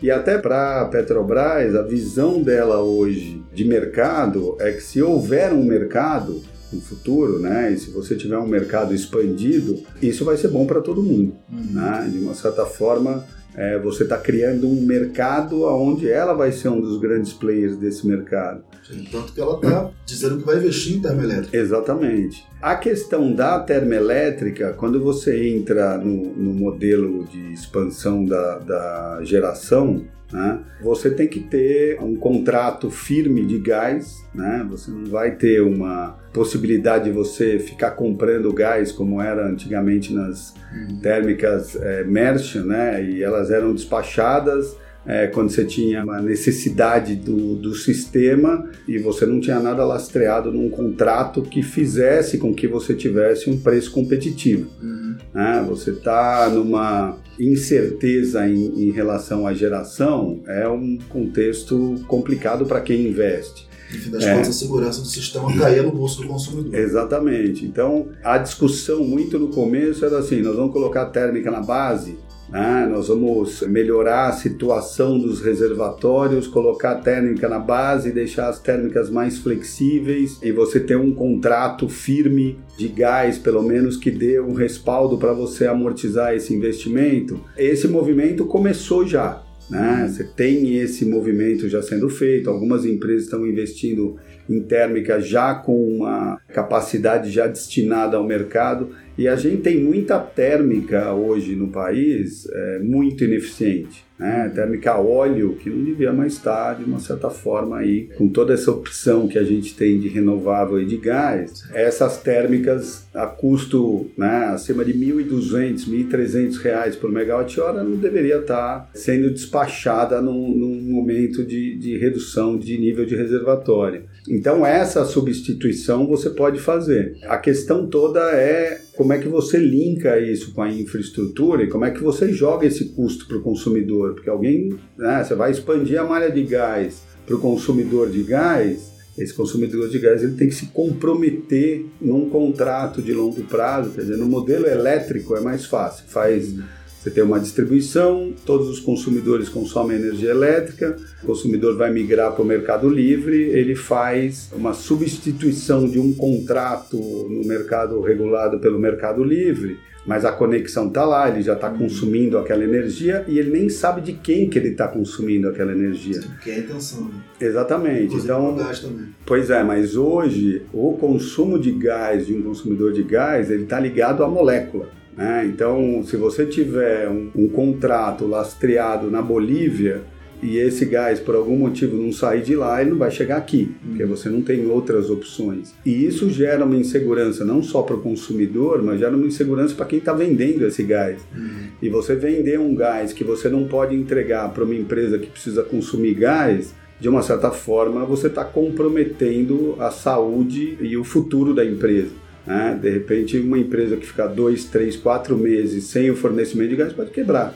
E 0.02 0.10
até 0.10 0.40
para 0.40 0.82
a 0.82 0.86
Petrobras, 0.86 1.76
a 1.76 1.84
visão 1.84 2.42
dela 2.42 2.82
hoje 2.82 3.44
de 3.54 3.64
mercado 3.64 4.58
é 4.60 4.72
que 4.72 4.82
se 4.82 5.00
houver 5.00 5.54
um 5.54 5.64
mercado 5.64 6.42
no 6.74 6.82
futuro, 6.82 7.40
né? 7.40 7.72
E 7.72 7.78
se 7.78 7.92
você 7.92 8.16
tiver 8.16 8.38
um 8.38 8.48
mercado 8.48 8.96
expandido, 8.96 9.80
isso 10.02 10.26
vai 10.26 10.38
ser 10.38 10.48
bom 10.48 10.66
para 10.66 10.82
todo 10.82 11.04
mundo, 11.04 11.36
uhum. 11.52 11.74
né? 11.74 12.10
De 12.12 12.18
uma 12.20 12.34
certa 12.34 12.66
forma, 12.66 13.26
é, 13.56 13.78
você 13.80 14.04
está 14.04 14.18
criando 14.18 14.68
um 14.68 14.82
mercado 14.82 15.64
onde 15.64 16.10
ela 16.10 16.34
vai 16.34 16.52
ser 16.52 16.70
um 16.70 16.80
dos 16.80 17.00
grandes 17.00 17.34
players 17.34 17.78
desse 17.78 18.06
mercado. 18.08 18.64
Sim, 18.88 19.08
tanto 19.12 19.34
que 19.34 19.42
ela 19.42 19.56
está 19.56 19.92
dizendo 20.06 20.38
que 20.38 20.46
vai 20.46 20.58
investir 20.58 20.98
em 20.98 21.02
termoelétrica. 21.02 21.58
Exatamente. 21.58 22.46
A 22.62 22.76
questão 22.76 23.34
da 23.34 23.60
termoelétrica, 23.60 24.74
quando 24.74 25.02
você 25.02 25.50
entra 25.50 25.98
no, 25.98 26.34
no 26.36 26.54
modelo 26.54 27.26
de 27.26 27.54
expansão 27.54 28.26
da, 28.26 28.60
da 28.60 29.20
geração, 29.24 30.06
né? 30.32 30.60
Você 30.82 31.10
tem 31.10 31.28
que 31.28 31.40
ter 31.40 32.00
um 32.02 32.16
contrato 32.16 32.92
firme 32.92 33.46
de 33.46 33.58
gás, 33.58 34.24
né? 34.34 34.66
você 34.70 34.92
não 34.92 35.06
vai 35.06 35.32
ter 35.32 35.62
uma 35.62 36.18
possibilidade 36.32 37.06
de 37.06 37.12
você 37.12 37.58
ficar 37.58 37.92
comprando 37.92 38.54
gás 38.54 38.92
como 38.92 39.22
era 39.22 39.48
antigamente 39.48 40.14
nas 40.14 40.54
uhum. 40.72 41.00
térmicas 41.02 41.76
é, 41.76 42.04
Merchant, 42.04 42.66
né? 42.66 43.04
e 43.04 43.24
elas 43.24 43.50
eram 43.50 43.74
despachadas 43.74 44.78
é, 45.06 45.28
quando 45.28 45.50
você 45.50 45.66
tinha 45.66 46.04
uma 46.04 46.22
necessidade 46.22 47.16
do, 47.16 47.56
do 47.56 47.74
sistema 47.74 48.70
e 48.88 48.98
você 48.98 49.26
não 49.26 49.40
tinha 49.40 49.60
nada 49.60 49.86
lastreado 49.86 50.52
num 50.52 50.70
contrato 50.70 51.42
que 51.42 51.64
fizesse 51.64 52.38
com 52.38 52.54
que 52.54 52.68
você 52.68 52.94
tivesse 52.94 53.50
um 53.50 53.58
preço 53.58 53.92
competitivo. 53.92 54.70
Uhum. 54.82 55.16
Né? 55.34 55.66
Você 55.68 55.92
está 55.92 56.50
numa 56.50 57.18
incerteza 57.40 58.48
em, 58.48 58.90
em 58.90 58.92
relação 58.92 59.48
à 59.48 59.54
geração, 59.54 60.42
é 60.46 60.68
um 60.68 60.98
contexto 61.10 61.96
complicado 62.08 62.66
para 62.66 62.82
quem 62.82 63.08
investe. 63.08 63.68
No 63.92 63.98
fim 63.98 64.12
das 64.12 64.24
é. 64.24 64.36
contas, 64.36 64.50
a 64.50 64.54
segurança 64.54 65.02
do 65.02 65.08
sistema 65.08 65.58
caía 65.58 65.82
no 65.82 65.92
bolso 65.92 66.22
do 66.22 66.28
consumidor. 66.28 66.76
Exatamente. 66.76 67.66
Então, 67.66 68.10
a 68.24 68.38
discussão 68.38 69.04
muito 69.04 69.40
no 69.40 69.48
começo 69.48 70.06
era 70.06 70.20
assim: 70.20 70.42
nós 70.42 70.56
vamos 70.56 70.72
colocar 70.72 71.06
térmica 71.08 71.50
na 71.50 71.62
base 71.62 72.16
né? 72.52 72.88
Nós 72.90 73.08
vamos 73.08 73.62
melhorar 73.62 74.28
a 74.28 74.34
situação 74.34 75.20
dos 75.20 75.42
reservatórios, 75.42 76.48
colocar 76.48 76.92
a 76.92 76.96
térmica 76.96 77.48
na 77.48 77.60
base, 77.60 78.12
deixar 78.12 78.50
as 78.50 78.60
térmicas 78.60 79.10
mais 79.10 79.38
flexíveis 79.38 80.40
e 80.42 80.52
você 80.52 80.80
ter 80.80 80.98
um 80.98 81.14
contrato 81.14 81.88
firme 81.88 82.58
de 82.78 82.88
gás, 82.88 83.38
pelo 83.38 83.62
menos 83.62 83.98
que 83.98 84.10
dê 84.10 84.40
um 84.40 84.54
respaldo 84.54 85.18
para 85.18 85.34
você 85.34 85.68
amortizar 85.68 86.34
esse 86.34 86.54
investimento. 86.54 87.40
Esse 87.58 87.88
movimento 87.88 88.46
começou 88.46 89.06
já. 89.06 89.44
Né? 89.70 90.08
Você 90.10 90.24
tem 90.24 90.78
esse 90.78 91.06
movimento 91.06 91.70
já 91.70 91.82
sendo 91.82 92.10
feito, 92.10 92.50
algumas 92.50 92.86
empresas 92.86 93.26
estão 93.26 93.46
investindo 93.46 94.18
em 94.50 94.62
térmica 94.62 95.20
já 95.20 95.54
com 95.54 95.98
uma 95.98 96.42
capacidade 96.54 97.30
já 97.30 97.48
destinada 97.48 98.18
ao 98.18 98.24
mercado 98.24 98.90
e 99.18 99.28
a 99.28 99.36
gente 99.36 99.62
tem 99.62 99.80
muita 99.80 100.18
térmica 100.18 101.14
hoje 101.14 101.56
no 101.56 101.68
país 101.68 102.50
é, 102.52 102.80
muito 102.80 103.24
ineficiente 103.24 104.10
né? 104.20 104.52
térmica 104.54 104.92
a 104.92 105.00
óleo, 105.00 105.56
que 105.56 105.70
não 105.70 105.82
devia 105.82 106.12
mais 106.12 106.34
estar, 106.34 106.74
de 106.74 106.84
uma 106.84 107.00
certa 107.00 107.30
forma, 107.30 107.78
aí, 107.78 108.10
com 108.18 108.28
toda 108.28 108.54
essa 108.54 108.70
opção 108.70 109.28
que 109.28 109.40
a 109.40 109.44
gente 109.44 109.74
tem 109.76 109.98
de 109.98 110.10
renovável 110.10 110.82
e 110.82 110.86
de 110.86 110.98
gás, 110.98 111.64
essas 111.74 112.22
térmicas 112.22 113.08
a 113.14 113.26
custo 113.26 114.12
né, 114.18 114.50
acima 114.54 114.84
de 114.84 114.92
R$ 114.92 115.24
1.200, 115.24 115.88
R$ 115.88 116.04
1.300 116.04 116.98
por 116.98 117.10
megawatt-hora 117.12 117.84
não 117.84 117.96
deveria 117.96 118.40
estar 118.40 118.90
sendo 118.94 119.32
despachada 119.32 120.22
num, 120.22 120.50
num 120.54 120.82
momento 120.82 121.46
de, 121.46 121.78
de 121.78 121.98
redução 121.98 122.58
de 122.58 122.78
nível 122.78 123.06
de 123.06 123.16
reservatório. 123.16 124.04
Então, 124.28 124.66
essa 124.66 125.06
substituição 125.06 126.08
você 126.08 126.30
pode 126.30 126.60
fazer. 126.60 127.18
A 127.24 127.38
questão 127.38 127.88
toda 127.88 128.20
é 128.32 128.82
como 128.96 129.14
é 129.14 129.18
que 129.18 129.28
você 129.28 129.58
linka 129.58 130.20
isso 130.20 130.54
com 130.54 130.62
a 130.62 130.72
infraestrutura 130.72 131.64
e 131.64 131.70
como 131.70 131.86
é 131.86 131.92
que 131.92 132.04
você 132.04 132.34
joga 132.34 132.66
esse 132.66 132.90
custo 132.90 133.28
para 133.28 133.38
o 133.38 133.42
consumidor, 133.42 134.14
porque 134.14 134.30
alguém, 134.30 134.78
né, 134.98 135.24
você 135.24 135.36
vai 135.36 135.52
expandir 135.52 136.00
a 136.00 136.04
malha 136.04 136.30
de 136.30 136.44
gás 136.44 137.04
para 137.26 137.36
o 137.36 137.40
consumidor 137.40 138.10
de 138.10 138.24
gás, 138.24 138.92
esse 139.18 139.34
consumidor 139.34 139.90
de 139.90 140.00
gás 140.00 140.24
ele 140.24 140.36
tem 140.36 140.48
que 140.48 140.56
se 140.56 140.68
comprometer 140.68 141.86
num 142.02 142.30
contrato 142.30 143.02
de 143.02 143.14
longo 143.14 143.44
prazo, 143.44 143.92
quer 143.92 144.02
dizer, 144.02 144.18
no 144.18 144.26
modelo 144.26 144.66
elétrico 144.66 145.36
é 145.36 145.42
mais 145.42 145.66
fácil, 145.66 146.06
faz 146.08 146.56
você 147.00 147.10
tem 147.10 147.24
uma 147.24 147.40
distribuição, 147.40 148.34
todos 148.46 148.68
os 148.68 148.80
consumidores 148.82 149.48
consomem 149.48 149.98
energia 149.98 150.32
elétrica, 150.32 150.98
o 151.24 151.28
consumidor 151.28 151.78
vai 151.78 151.92
migrar 151.94 152.34
para 152.34 152.44
o 152.44 152.46
mercado 152.46 152.90
livre, 152.90 153.38
ele 153.38 153.74
faz 153.74 154.50
uma 154.52 154.74
substituição 154.74 155.88
de 155.88 155.98
um 155.98 156.14
contrato 156.14 156.98
no 156.98 157.48
mercado 157.48 158.02
regulado 158.02 158.60
pelo 158.60 158.78
mercado 158.78 159.24
livre, 159.24 159.80
mas 160.06 160.26
a 160.26 160.32
conexão 160.32 160.88
está 160.88 161.06
lá, 161.06 161.30
ele 161.30 161.42
já 161.42 161.54
está 161.54 161.70
consumindo 161.70 162.38
aquela 162.38 162.64
energia 162.64 163.24
e 163.28 163.40
ele 163.40 163.52
nem 163.52 163.70
sabe 163.70 164.02
de 164.02 164.14
quem 164.14 164.50
que 164.50 164.60
ele 164.60 164.70
está 164.70 164.88
consumindo 164.88 165.48
aquela 165.48 165.72
energia. 165.72 166.20
Que 166.44 166.52
é 166.52 166.56
a 166.56 166.60
intenção. 166.60 167.06
Né? 167.06 167.12
Exatamente. 167.40 168.06
Inclusive 168.06 168.34
então, 168.34 168.56
gás 168.56 168.80
também. 168.80 169.06
Pois 169.26 169.50
é, 169.50 169.64
mas 169.64 169.96
hoje 169.96 170.64
o 170.74 170.98
consumo 170.98 171.58
de 171.58 171.72
gás 171.72 172.28
de 172.28 172.34
um 172.34 172.42
consumidor 172.42 172.92
de 172.92 173.04
gás 173.04 173.50
ele 173.50 173.64
está 173.64 173.80
ligado 173.80 174.24
à 174.24 174.28
molécula. 174.28 174.99
Né? 175.16 175.46
Então, 175.46 176.04
se 176.04 176.16
você 176.18 176.46
tiver 176.46 177.10
um, 177.10 177.30
um 177.36 177.48
contrato 177.48 178.26
lastreado 178.26 179.10
na 179.10 179.22
Bolívia, 179.22 180.02
e 180.42 180.58
esse 180.58 180.86
gás 180.86 181.20
por 181.20 181.36
algum 181.36 181.58
motivo 181.58 181.98
não 181.98 182.12
sair 182.12 182.42
de 182.42 182.56
lá, 182.56 182.82
ele 182.82 182.92
não 182.92 182.98
vai 182.98 183.12
chegar 183.12 183.38
aqui, 183.38 183.72
porque 183.86 184.06
você 184.06 184.30
não 184.30 184.42
tem 184.42 184.66
outras 184.68 185.10
opções. 185.10 185.74
E 185.86 186.06
isso 186.06 186.30
gera 186.30 186.64
uma 186.66 186.78
insegurança 186.78 187.44
não 187.44 187.62
só 187.62 187.82
para 187.82 187.96
o 187.96 188.02
consumidor, 188.02 188.82
mas 188.82 189.00
gera 189.00 189.16
uma 189.16 189.28
insegurança 189.28 189.76
para 189.76 189.86
quem 189.86 190.00
está 190.00 190.14
vendendo 190.14 190.66
esse 190.66 190.84
gás. 190.84 191.22
Uhum. 191.36 191.68
E 191.82 191.90
você 191.90 192.16
vender 192.16 192.60
um 192.60 192.74
gás 192.74 193.12
que 193.12 193.24
você 193.24 193.50
não 193.50 193.68
pode 193.68 193.96
entregar 193.96 194.50
para 194.54 194.64
uma 194.64 194.76
empresa 194.76 195.20
que 195.20 195.28
precisa 195.28 195.64
consumir 195.64 196.14
gás, 196.14 196.74
de 197.00 197.08
uma 197.08 197.22
certa 197.22 197.52
forma 197.52 198.06
você 198.06 198.28
está 198.28 198.44
comprometendo 198.44 199.76
a 199.80 199.90
saúde 199.90 200.78
e 200.82 200.98
o 200.98 201.04
futuro 201.04 201.54
da 201.54 201.66
empresa. 201.66 202.12
Né? 202.46 202.78
De 202.82 202.90
repente, 202.90 203.38
uma 203.38 203.58
empresa 203.58 203.98
que 203.98 204.06
ficar 204.06 204.28
dois, 204.28 204.66
três, 204.66 204.96
quatro 204.96 205.38
meses 205.38 205.86
sem 205.86 206.10
o 206.10 206.16
fornecimento 206.16 206.70
de 206.70 206.76
gás 206.76 206.94
pode 206.94 207.12
quebrar. 207.12 207.54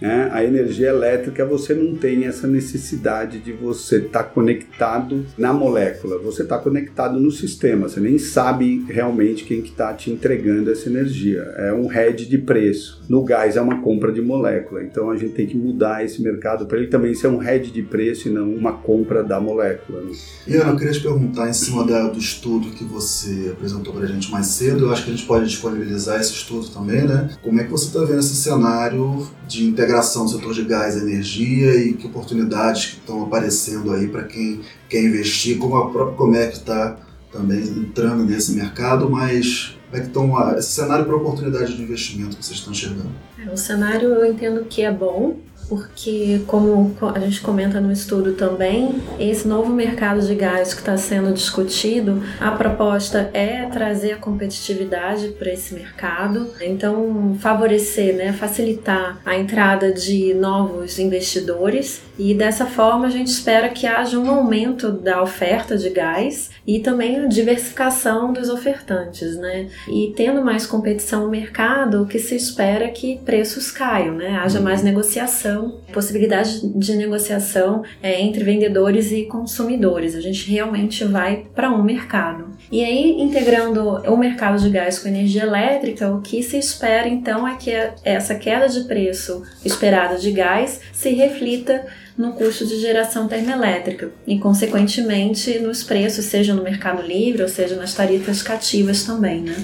Né? 0.00 0.30
A 0.32 0.44
energia 0.44 0.88
elétrica 0.88 1.44
você 1.44 1.74
não 1.74 1.94
tem 1.94 2.24
essa 2.24 2.46
necessidade 2.46 3.38
de 3.38 3.52
você 3.52 3.96
estar 3.96 4.22
tá 4.22 4.28
conectado 4.28 5.26
na 5.36 5.52
molécula, 5.52 6.18
você 6.18 6.42
está 6.42 6.58
conectado 6.58 7.18
no 7.18 7.30
sistema, 7.30 7.88
você 7.88 8.00
nem 8.00 8.18
sabe 8.18 8.84
realmente 8.88 9.44
quem 9.44 9.62
que 9.62 9.70
está 9.70 9.92
te 9.92 10.10
entregando 10.10 10.70
essa 10.70 10.88
energia. 10.88 11.40
É 11.56 11.72
um 11.72 11.92
hedge 11.92 12.26
de 12.26 12.38
preço. 12.38 13.02
No 13.08 13.24
gás 13.24 13.56
é 13.56 13.60
uma 13.60 13.80
compra 13.80 14.12
de 14.12 14.20
molécula, 14.20 14.82
então 14.82 15.10
a 15.10 15.16
gente 15.16 15.34
tem 15.34 15.46
que 15.46 15.56
mudar 15.56 16.04
esse 16.04 16.22
mercado 16.22 16.66
para 16.66 16.78
ele 16.78 16.86
também 16.86 17.14
ser 17.14 17.28
um 17.28 17.42
hedge 17.42 17.70
de 17.70 17.82
preço 17.82 18.28
e 18.28 18.30
não 18.30 18.54
uma 18.54 18.72
compra 18.72 19.22
da 19.22 19.40
molécula. 19.40 20.00
Né? 20.02 20.12
E 20.46 20.54
eu 20.54 20.76
queria 20.76 20.92
te 20.92 21.00
perguntar 21.00 21.48
em 21.48 21.52
cima 21.52 21.84
da, 21.84 22.08
do 22.08 22.18
estudo 22.18 22.70
que 22.70 22.84
você 22.84 23.50
apresentou 23.52 23.92
para 23.92 24.04
a 24.04 24.06
gente 24.06 24.30
mais 24.30 24.46
cedo, 24.46 24.86
eu 24.86 24.92
acho 24.92 25.04
que 25.04 25.10
a 25.10 25.14
gente 25.14 25.26
pode 25.26 25.46
disponibilizar 25.46 26.20
esse 26.20 26.32
estudo 26.32 26.68
também, 26.68 27.02
né? 27.02 27.30
Como 27.42 27.60
é 27.60 27.64
que 27.64 27.70
você 27.70 27.86
está 27.86 28.00
vendo 28.04 28.20
esse 28.20 28.36
cenário 28.36 29.26
de 29.50 29.64
integração 29.66 30.24
do 30.24 30.30
setor 30.30 30.54
de 30.54 30.62
gás 30.62 30.94
e 30.94 31.00
energia 31.00 31.74
e 31.74 31.94
que 31.94 32.06
oportunidades 32.06 32.86
que 32.86 32.96
estão 32.98 33.24
aparecendo 33.24 33.92
aí 33.92 34.06
para 34.06 34.22
quem 34.22 34.60
quer 34.88 35.02
investir, 35.02 35.58
como 35.58 35.76
a 35.76 35.90
própria 35.90 36.16
Comec 36.16 36.52
está 36.52 36.96
também 37.32 37.60
entrando 37.60 38.24
nesse 38.24 38.52
mercado, 38.52 39.10
mas 39.10 39.76
como 39.90 39.96
é 39.96 40.00
que 40.00 40.06
estão 40.06 40.56
esse 40.56 40.70
cenário 40.70 41.04
para 41.04 41.16
oportunidade 41.16 41.76
de 41.76 41.82
investimento 41.82 42.36
que 42.36 42.44
vocês 42.44 42.58
estão 42.58 42.72
enxergando? 42.72 43.10
É, 43.38 43.52
o 43.52 43.56
cenário 43.56 44.10
eu 44.10 44.24
entendo 44.24 44.64
que 44.64 44.82
é 44.82 44.92
bom, 44.92 45.36
porque, 45.70 46.42
como 46.48 46.96
a 47.14 47.20
gente 47.20 47.40
comenta 47.40 47.80
no 47.80 47.92
estudo 47.92 48.32
também, 48.32 49.00
esse 49.20 49.46
novo 49.46 49.72
mercado 49.72 50.20
de 50.20 50.34
gás 50.34 50.74
que 50.74 50.80
está 50.80 50.96
sendo 50.96 51.32
discutido, 51.32 52.20
a 52.40 52.50
proposta 52.50 53.30
é 53.32 53.66
trazer 53.66 54.14
a 54.14 54.16
competitividade 54.16 55.28
para 55.38 55.52
esse 55.52 55.72
mercado, 55.72 56.50
então 56.60 57.36
favorecer, 57.38 58.16
né, 58.16 58.32
facilitar 58.32 59.20
a 59.24 59.36
entrada 59.36 59.92
de 59.92 60.34
novos 60.34 60.98
investidores. 60.98 62.02
E 62.18 62.34
dessa 62.34 62.66
forma 62.66 63.06
a 63.06 63.10
gente 63.10 63.28
espera 63.28 63.68
que 63.68 63.86
haja 63.86 64.18
um 64.18 64.28
aumento 64.28 64.90
da 64.90 65.22
oferta 65.22 65.78
de 65.78 65.88
gás 65.90 66.50
e 66.76 66.80
também 66.80 67.18
a 67.18 67.26
diversificação 67.26 68.32
dos 68.32 68.48
ofertantes, 68.48 69.36
né? 69.36 69.68
E 69.88 70.12
tendo 70.16 70.44
mais 70.44 70.66
competição 70.66 71.24
no 71.24 71.30
mercado, 71.30 72.02
o 72.02 72.06
que 72.06 72.18
se 72.18 72.34
espera 72.34 72.84
é 72.84 72.88
que 72.88 73.18
preços 73.24 73.70
caiam, 73.70 74.14
né? 74.14 74.38
Haja 74.42 74.60
mais 74.60 74.82
negociação 74.82 75.00
negociação, 75.00 75.80
possibilidade 75.92 76.60
de 76.78 76.96
negociação 76.96 77.82
é, 78.02 78.20
entre 78.20 78.44
vendedores 78.44 79.10
e 79.10 79.24
consumidores. 79.24 80.14
A 80.14 80.20
gente 80.20 80.50
realmente 80.50 81.04
vai 81.04 81.46
para 81.54 81.70
um 81.70 81.82
mercado. 81.82 82.50
E 82.70 82.84
aí, 82.84 83.20
integrando 83.20 84.02
o 84.06 84.16
mercado 84.16 84.60
de 84.60 84.70
gás 84.70 84.98
com 84.98 85.08
energia 85.08 85.42
elétrica, 85.42 86.10
o 86.12 86.20
que 86.20 86.42
se 86.42 86.56
espera 86.56 87.08
então 87.08 87.46
é 87.46 87.56
que 87.56 87.70
essa 88.04 88.34
queda 88.34 88.68
de 88.68 88.84
preço 88.84 89.42
esperada 89.64 90.16
de 90.16 90.30
gás 90.30 90.80
se 90.92 91.10
reflita 91.10 91.86
no 92.20 92.32
custo 92.32 92.66
de 92.66 92.78
geração 92.78 93.26
termoelétrica 93.26 94.10
e, 94.26 94.38
consequentemente, 94.38 95.58
nos 95.58 95.82
preços, 95.82 96.26
seja 96.26 96.54
no 96.54 96.62
mercado 96.62 97.02
livre 97.02 97.42
ou 97.42 97.48
seja 97.48 97.74
nas 97.76 97.94
tarifas 97.94 98.42
cativas 98.42 99.04
também, 99.04 99.40
né? 99.40 99.56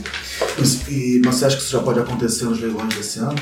E, 0.89 1.21
mas 1.25 1.37
você 1.37 1.45
acha 1.45 1.57
que 1.57 1.63
isso 1.63 1.73
já 1.73 1.83
pode 1.83 2.01
acontecer 2.01 2.45
nos 2.45 2.61
leilões 2.61 2.95
desse 2.95 3.19
ano? 3.19 3.37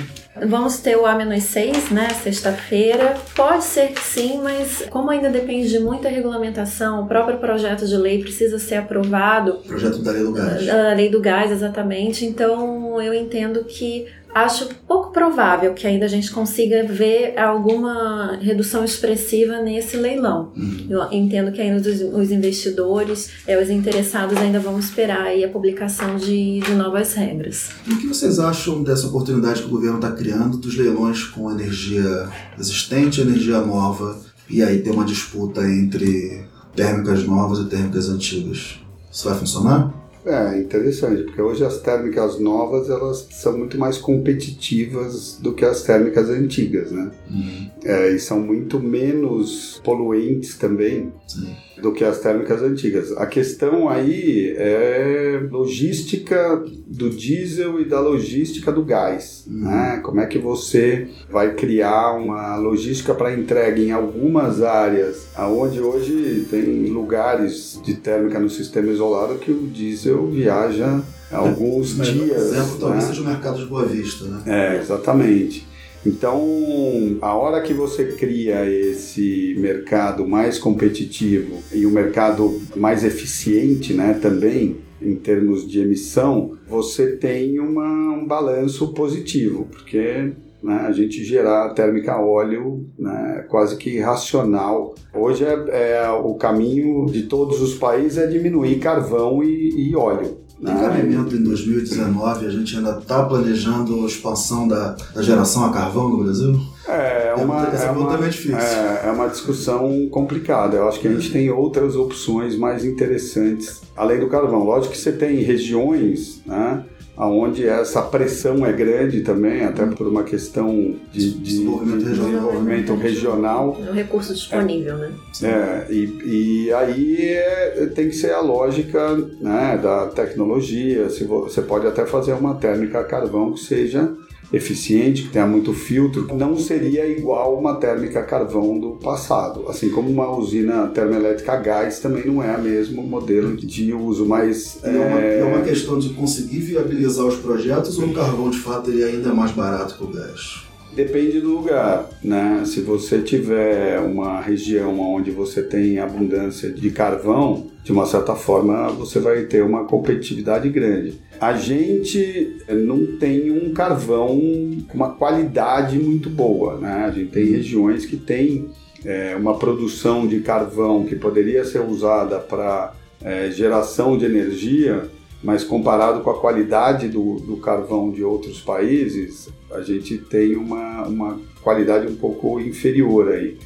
Vamos 0.48 0.78
ter 0.78 0.96
o 0.96 1.06
A-6, 1.06 1.92
né, 1.92 2.08
sexta-feira. 2.10 3.16
Pode 3.36 3.62
ser 3.62 3.92
que 3.92 4.00
sim, 4.00 4.40
mas 4.42 4.84
como 4.90 5.08
ainda 5.10 5.30
depende 5.30 5.68
de 5.68 5.78
muita 5.78 6.08
regulamentação, 6.08 7.04
o 7.04 7.06
próprio 7.06 7.38
projeto 7.38 7.86
de 7.86 7.96
lei 7.96 8.20
precisa 8.20 8.58
ser 8.58 8.74
aprovado. 8.74 9.60
Projeto 9.64 10.00
da 10.00 10.10
lei 10.10 10.24
do 10.24 10.32
gás. 10.32 10.66
Da 10.66 10.92
lei 10.92 11.08
do 11.08 11.20
gás, 11.20 11.52
exatamente. 11.52 12.24
Então, 12.24 13.00
eu 13.00 13.14
entendo 13.14 13.64
que 13.64 14.06
acho 14.34 14.68
pouco 14.86 15.12
provável 15.12 15.72
que 15.72 15.86
ainda 15.86 16.06
a 16.06 16.08
gente 16.08 16.30
consiga 16.32 16.84
ver 16.84 17.38
alguma 17.38 18.36
redução 18.40 18.84
expressiva 18.84 19.60
nesse 19.60 19.96
leilão. 19.96 20.52
Uhum. 20.56 20.86
Eu 20.90 21.12
entendo 21.12 21.52
que 21.52 21.60
ainda 21.60 21.80
os, 21.80 22.00
os 22.00 22.30
investidores, 22.32 23.30
é, 23.46 23.62
os 23.62 23.70
interessados 23.70 24.36
ainda 24.36 24.58
vão 24.58 24.78
esperar 24.78 25.22
aí 25.22 25.44
a 25.44 25.48
publicação 25.48 26.16
de, 26.16 26.60
de 26.60 26.74
novas 26.74 27.14
regras. 27.14 27.70
E 27.86 27.92
o 27.92 27.98
que 27.98 28.08
vocês 28.08 28.40
acham 28.40 28.82
dessa 28.82 29.06
oportunidade 29.06 29.62
que 29.62 29.68
o 29.68 29.70
governo 29.70 29.96
está 29.96 30.10
criando 30.10 30.56
dos 30.56 30.76
leilões 30.76 31.22
com 31.24 31.50
energia 31.50 32.28
existente 32.58 33.20
e 33.20 33.22
energia 33.22 33.60
nova 33.60 34.18
e 34.50 34.62
aí 34.62 34.80
ter 34.80 34.90
uma 34.90 35.04
disputa 35.04 35.62
entre 35.62 36.44
térmicas 36.74 37.24
novas 37.24 37.60
e 37.60 37.66
térmicas 37.66 38.08
antigas? 38.08 38.80
Isso 39.12 39.28
vai 39.28 39.38
funcionar? 39.38 40.03
É 40.26 40.58
interessante, 40.58 41.22
porque 41.24 41.42
hoje 41.42 41.64
as 41.64 41.80
térmicas 41.80 42.38
novas 42.38 42.88
elas 42.88 43.26
são 43.30 43.58
muito 43.58 43.78
mais 43.78 43.98
competitivas 43.98 45.38
do 45.40 45.52
que 45.52 45.64
as 45.64 45.82
térmicas 45.82 46.30
antigas, 46.30 46.90
né? 46.90 47.10
Uhum. 47.30 47.70
É, 47.84 48.10
e 48.10 48.18
são 48.18 48.40
muito 48.40 48.80
menos 48.80 49.80
poluentes 49.84 50.56
também. 50.56 51.12
Sim 51.26 51.54
do 51.80 51.92
que 51.92 52.04
as 52.04 52.20
térmicas 52.20 52.62
antigas. 52.62 53.12
A 53.12 53.26
questão 53.26 53.88
aí 53.88 54.54
é 54.56 55.40
logística 55.50 56.64
do 56.86 57.10
diesel 57.10 57.80
e 57.80 57.84
da 57.84 58.00
logística 58.00 58.70
do 58.72 58.84
gás. 58.84 59.44
Uhum. 59.46 59.64
Né? 59.64 60.00
Como 60.02 60.20
é 60.20 60.26
que 60.26 60.38
você 60.38 61.08
vai 61.30 61.54
criar 61.54 62.12
uma 62.12 62.56
logística 62.56 63.14
para 63.14 63.34
entrega 63.34 63.80
em 63.80 63.92
algumas 63.92 64.62
áreas, 64.62 65.28
aonde 65.34 65.80
hoje 65.80 66.46
tem 66.50 66.86
lugares 66.86 67.80
de 67.84 67.94
térmica 67.94 68.38
no 68.38 68.48
sistema 68.48 68.90
isolado 68.90 69.36
que 69.36 69.50
o 69.50 69.66
diesel 69.66 70.28
viaja 70.28 71.02
alguns 71.30 71.98
é, 71.98 72.02
dias. 72.04 72.52
Exemplo, 72.52 72.78
talvez 72.78 73.04
né? 73.04 73.10
seja 73.10 73.22
o 73.22 73.24
mercado 73.24 73.58
de 73.58 73.66
Boa 73.66 73.84
Vista, 73.84 74.24
né? 74.26 74.42
É, 74.46 74.80
exatamente. 74.80 75.66
Então, 76.06 77.18
a 77.22 77.34
hora 77.34 77.62
que 77.62 77.72
você 77.72 78.04
cria 78.12 78.68
esse 78.68 79.54
mercado 79.58 80.26
mais 80.26 80.58
competitivo 80.58 81.62
e 81.72 81.86
um 81.86 81.90
mercado 81.90 82.60
mais 82.76 83.04
eficiente, 83.04 83.94
né, 83.94 84.18
também 84.20 84.76
em 85.00 85.16
termos 85.16 85.68
de 85.68 85.80
emissão, 85.80 86.56
você 86.68 87.16
tem 87.16 87.58
uma, 87.58 88.12
um 88.12 88.26
balanço 88.26 88.92
positivo, 88.92 89.66
porque 89.70 90.32
né, 90.62 90.76
a 90.86 90.92
gente 90.92 91.22
gerar 91.22 91.74
térmica 91.74 92.18
óleo 92.18 92.86
né, 92.98 93.44
quase 93.48 93.76
que 93.76 93.98
racional. 93.98 94.94
Hoje 95.12 95.44
é, 95.44 95.98
é, 95.98 96.10
o 96.10 96.34
caminho 96.34 97.06
de 97.06 97.24
todos 97.24 97.60
os 97.60 97.74
países 97.74 98.18
é 98.18 98.26
diminuir 98.26 98.78
carvão 98.78 99.42
e, 99.42 99.90
e 99.90 99.94
óleo. 99.94 100.43
Tem 100.64 100.76
cabimento 100.76 101.36
em 101.36 101.42
2019, 101.42 102.46
a 102.46 102.50
gente 102.50 102.76
ainda 102.76 102.98
está 102.98 103.22
planejando 103.22 104.02
a 104.02 104.06
expansão 104.06 104.66
da, 104.66 104.96
da, 105.14 105.22
geração 105.22 105.64
a 105.66 105.72
carvão 105.72 106.08
no 106.08 106.24
Brasil? 106.24 106.58
É, 106.88 107.28
é 107.28 107.34
uma, 107.34 107.64
é, 107.64 107.90
uma, 107.90 108.18
é, 108.18 109.06
é 109.06 109.10
uma 109.10 109.28
discussão 109.28 110.08
complicada. 110.10 110.76
Eu 110.76 110.88
acho 110.88 111.00
que 111.00 111.08
a 111.08 111.12
gente 111.12 111.30
tem 111.30 111.50
outras 111.50 111.96
opções 111.96 112.56
mais 112.56 112.84
interessantes 112.84 113.82
além 113.96 114.18
do 114.18 114.28
carvão. 114.28 114.64
Lógico 114.64 114.92
que 114.92 114.98
você 114.98 115.12
tem 115.12 115.36
regiões, 115.36 116.42
né? 116.46 116.84
Onde 117.16 117.66
essa 117.66 118.02
pressão 118.02 118.66
é 118.66 118.72
grande 118.72 119.20
também, 119.20 119.64
até 119.64 119.86
por 119.86 120.06
uma 120.06 120.24
questão 120.24 120.96
de, 121.12 121.32
de 121.32 121.38
desenvolvimento, 121.38 121.98
de 121.98 122.10
desenvolvimento 122.10 122.94
regional. 122.94 123.80
É 123.86 123.90
um 123.90 123.94
recurso 123.94 124.34
disponível, 124.34 124.94
é, 124.94 124.98
né? 124.98 125.12
É, 125.42 125.92
e, 125.92 126.66
e 126.66 126.72
aí 126.72 127.16
é, 127.20 127.86
tem 127.94 128.08
que 128.08 128.16
ser 128.16 128.32
a 128.32 128.40
lógica 128.40 129.16
né, 129.40 129.78
da 129.80 130.08
tecnologia. 130.08 131.08
Se 131.08 131.24
você 131.24 131.62
pode 131.62 131.86
até 131.86 132.04
fazer 132.04 132.32
uma 132.32 132.54
térmica 132.54 133.00
a 133.00 133.04
carvão 133.04 133.52
que 133.52 133.60
seja 133.60 134.12
eficiente, 134.52 135.22
que 135.22 135.28
tenha 135.30 135.46
muito 135.46 135.72
filtro, 135.72 136.26
não 136.34 136.56
seria 136.56 137.06
igual 137.06 137.58
uma 137.58 137.76
térmica 137.76 138.20
a 138.20 138.24
carvão 138.24 138.78
do 138.78 138.90
passado. 138.92 139.64
Assim 139.68 139.90
como 139.90 140.10
uma 140.10 140.30
usina 140.36 140.86
termoelétrica 140.88 141.52
a 141.52 141.56
gás 141.56 141.98
também 142.00 142.26
não 142.26 142.42
é 142.42 142.56
o 142.56 142.62
mesmo 142.62 143.02
modelo 143.02 143.56
de 143.56 143.92
uso, 143.92 144.26
mas... 144.26 144.78
É, 144.82 144.90
uma, 144.90 145.20
é... 145.20 145.40
é 145.40 145.44
uma 145.44 145.62
questão 145.62 145.98
de 145.98 146.10
conseguir 146.10 146.60
viabilizar 146.60 147.26
os 147.26 147.36
projetos 147.36 147.98
ou 147.98 148.06
o 148.06 148.14
carvão 148.14 148.50
de 148.50 148.58
fato 148.58 148.90
ele 148.90 149.02
é 149.02 149.06
ainda 149.06 149.32
mais 149.34 149.52
barato 149.52 149.96
que 149.96 150.04
o 150.04 150.08
gás? 150.08 150.64
Depende 150.94 151.40
do 151.40 151.48
lugar, 151.48 152.08
né? 152.22 152.62
Se 152.64 152.80
você 152.80 153.20
tiver 153.20 153.98
uma 153.98 154.40
região 154.40 155.00
onde 155.00 155.32
você 155.32 155.60
tem 155.60 155.98
abundância 155.98 156.70
de 156.70 156.90
carvão, 156.90 157.66
de 157.84 157.92
uma 157.92 158.06
certa 158.06 158.34
forma 158.34 158.88
você 158.88 159.20
vai 159.20 159.42
ter 159.42 159.62
uma 159.62 159.84
competitividade 159.84 160.68
grande. 160.70 161.20
A 161.38 161.52
gente 161.52 162.56
não 162.68 163.18
tem 163.18 163.50
um 163.50 163.74
carvão 163.74 164.40
com 164.88 164.94
uma 164.94 165.10
qualidade 165.10 165.98
muito 165.98 166.30
boa, 166.30 166.78
né? 166.78 167.04
A 167.06 167.10
gente 167.10 167.30
tem 167.30 167.44
regiões 167.44 168.06
que 168.06 168.16
tem 168.16 168.70
é, 169.04 169.36
uma 169.36 169.58
produção 169.58 170.26
de 170.26 170.40
carvão 170.40 171.04
que 171.04 171.14
poderia 171.14 171.62
ser 171.62 171.80
usada 171.80 172.38
para 172.38 172.94
é, 173.22 173.50
geração 173.50 174.16
de 174.16 174.24
energia 174.24 175.10
mas 175.44 175.62
comparado 175.62 176.22
com 176.22 176.30
a 176.30 176.40
qualidade 176.40 177.06
do, 177.06 177.34
do 177.34 177.58
carvão 177.58 178.10
de 178.10 178.24
outros 178.24 178.62
países, 178.62 179.50
a 179.70 179.82
gente 179.82 180.16
tem 180.16 180.56
uma, 180.56 181.06
uma 181.06 181.40
qualidade 181.62 182.10
um 182.10 182.16
pouco 182.16 182.58
inferior 182.58 183.30
aí. 183.30 183.58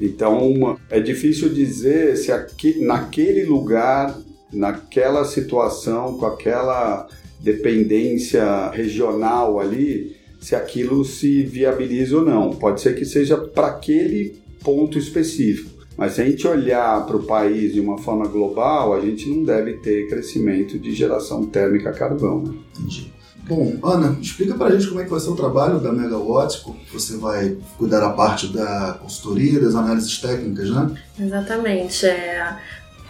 Então, 0.00 0.78
é 0.88 0.98
difícil 0.98 1.50
dizer 1.50 2.16
se 2.16 2.32
aqui, 2.32 2.82
naquele 2.82 3.44
lugar, 3.44 4.18
naquela 4.50 5.26
situação, 5.26 6.16
com 6.16 6.24
aquela 6.24 7.06
dependência 7.38 8.70
regional 8.70 9.60
ali, 9.60 10.16
se 10.40 10.56
aquilo 10.56 11.04
se 11.04 11.42
viabiliza 11.42 12.16
ou 12.16 12.24
não. 12.24 12.50
Pode 12.50 12.80
ser 12.80 12.96
que 12.96 13.04
seja 13.04 13.36
para 13.36 13.66
aquele 13.66 14.40
ponto 14.64 14.98
específico. 14.98 15.79
Mas 16.00 16.14
se 16.14 16.22
a 16.22 16.24
gente 16.24 16.48
olhar 16.48 17.04
para 17.04 17.14
o 17.14 17.22
país 17.24 17.74
de 17.74 17.80
uma 17.80 17.98
forma 17.98 18.26
global, 18.26 18.94
a 18.94 19.00
gente 19.02 19.28
não 19.28 19.44
deve 19.44 19.74
ter 19.74 20.08
crescimento 20.08 20.78
de 20.78 20.94
geração 20.94 21.44
térmica 21.44 21.90
a 21.90 21.92
carvão. 21.92 22.42
Né? 22.42 22.54
Entendi. 22.78 23.12
Bom, 23.46 23.76
Ana, 23.82 24.16
explica 24.18 24.54
para 24.54 24.68
a 24.68 24.70
gente 24.78 24.88
como 24.88 25.02
é 25.02 25.04
que 25.04 25.10
vai 25.10 25.20
ser 25.20 25.28
o 25.28 25.36
trabalho 25.36 25.78
da 25.78 25.92
Megawatt. 25.92 26.64
Você 26.90 27.18
vai 27.18 27.54
cuidar 27.76 28.00
da 28.00 28.10
parte 28.10 28.46
da 28.48 28.98
consultoria, 29.02 29.60
das 29.60 29.74
análises 29.74 30.16
técnicas, 30.18 30.70
né? 30.70 30.90
Exatamente. 31.18 32.06
É, 32.06 32.56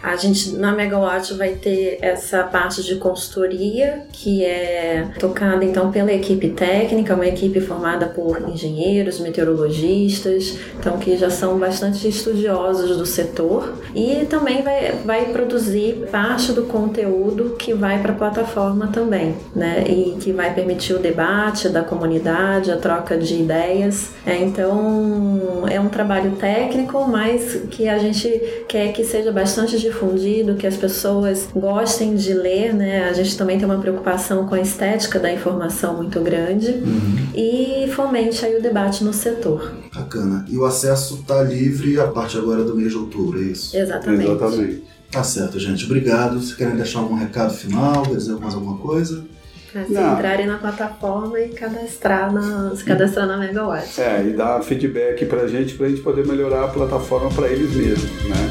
a 0.03 0.15
gente 0.15 0.55
na 0.55 0.71
Megawatt 0.71 1.33
vai 1.35 1.49
ter 1.49 1.99
essa 2.01 2.43
parte 2.43 2.83
de 2.83 2.95
consultoria 2.95 4.03
que 4.11 4.43
é 4.43 5.07
tocada 5.19 5.63
então 5.63 5.91
pela 5.91 6.11
equipe 6.11 6.49
técnica, 6.49 7.13
uma 7.13 7.27
equipe 7.27 7.59
formada 7.61 8.07
por 8.07 8.49
engenheiros, 8.49 9.19
meteorologistas, 9.19 10.57
então 10.79 10.97
que 10.97 11.17
já 11.17 11.29
são 11.29 11.57
bastante 11.57 12.07
estudiosos 12.07 12.97
do 12.97 13.05
setor 13.05 13.73
e 13.95 14.25
também 14.25 14.61
vai, 14.61 14.93
vai 15.05 15.25
produzir 15.25 16.07
parte 16.11 16.51
do 16.51 16.63
conteúdo 16.63 17.55
que 17.57 17.73
vai 17.73 18.01
para 18.01 18.11
a 18.11 18.15
plataforma 18.15 18.87
também, 18.87 19.35
né? 19.55 19.83
E 19.87 20.17
que 20.19 20.31
vai 20.31 20.53
permitir 20.53 20.93
o 20.93 20.99
debate 20.99 21.69
da 21.69 21.83
comunidade, 21.83 22.71
a 22.71 22.77
troca 22.77 23.17
de 23.17 23.35
ideias. 23.35 24.11
É, 24.25 24.37
então 24.37 25.65
é 25.69 25.79
um 25.79 25.89
trabalho 25.89 26.31
técnico, 26.31 27.07
mas 27.07 27.61
que 27.69 27.87
a 27.87 27.97
gente 27.97 28.29
quer 28.67 28.91
que 28.93 29.03
seja 29.03 29.31
bastante 29.31 29.77
difundido, 29.91 30.55
que 30.55 30.65
as 30.65 30.75
pessoas 30.75 31.47
gostem 31.53 32.15
de 32.15 32.33
ler, 32.33 32.73
né? 32.73 33.09
A 33.09 33.13
gente 33.13 33.37
também 33.37 33.57
tem 33.57 33.65
uma 33.65 33.79
preocupação 33.79 34.47
com 34.47 34.55
a 34.55 34.61
estética 34.61 35.19
da 35.19 35.31
informação 35.31 35.97
muito 35.97 36.19
grande 36.21 36.71
uhum. 36.71 37.27
e 37.35 37.91
fomente 37.93 38.45
aí 38.45 38.57
o 38.57 38.61
debate 38.61 39.03
no 39.03 39.13
setor. 39.13 39.73
Bacana. 39.93 40.45
E 40.49 40.57
o 40.57 40.65
acesso 40.65 41.15
está 41.15 41.43
livre 41.43 41.99
a 41.99 42.07
partir 42.07 42.37
agora 42.37 42.63
do 42.63 42.75
mês 42.75 42.91
de 42.91 42.97
outubro, 42.97 43.39
é 43.39 43.43
isso? 43.43 43.75
Exatamente. 43.75 44.31
Exatamente. 44.31 44.83
Tá 45.11 45.23
certo, 45.23 45.59
gente. 45.59 45.85
Obrigado. 45.85 46.39
Se 46.39 46.55
querem 46.55 46.75
deixar 46.75 46.99
algum 46.99 47.15
recado 47.15 47.53
final, 47.53 48.03
quer 48.03 48.15
dizer 48.15 48.33
mais 48.39 48.53
alguma 48.53 48.77
coisa? 48.77 49.25
Pra 49.71 49.85
se 49.85 49.93
entrarem 49.93 50.47
na 50.47 50.57
plataforma 50.57 51.39
e 51.39 51.49
cadastrar 51.49 52.31
na, 52.33 52.75
se 52.75 52.83
cadastrar 52.83 53.25
na 53.25 53.37
Megawatt. 53.37 54.01
É, 54.01 54.27
e 54.27 54.33
dar 54.33 54.61
feedback 54.61 55.25
pra 55.25 55.47
gente, 55.47 55.75
pra 55.75 55.87
gente 55.87 56.01
poder 56.01 56.27
melhorar 56.27 56.65
a 56.65 56.67
plataforma 56.67 57.29
para 57.29 57.47
eles 57.47 57.73
mesmos, 57.73 58.23
né? 58.25 58.50